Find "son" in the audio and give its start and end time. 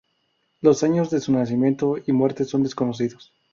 2.45-2.63